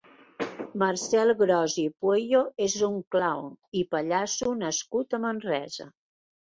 Marcel 0.83 1.33
Gros 1.41 1.75
i 1.83 1.85
Pueyo 2.05 2.41
és 2.69 2.79
un 2.91 2.99
clown 3.17 3.55
i 3.83 3.87
pallasso 3.95 4.59
nascut 4.67 5.19
a 5.19 5.23
Manresa. 5.31 5.93